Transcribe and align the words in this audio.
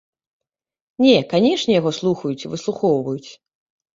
Не, 1.05 1.17
канешне, 1.33 1.75
яго 1.81 1.91
слухаюць 1.99 2.43
і 2.47 2.51
выслухоўваюць. 2.53 3.29